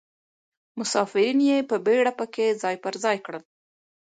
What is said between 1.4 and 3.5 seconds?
یې په بیړه په کې ځای پر ځای کړل.